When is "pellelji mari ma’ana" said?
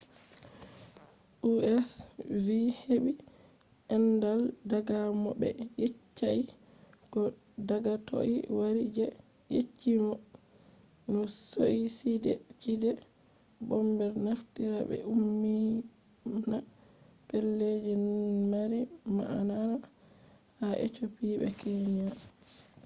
17.27-19.57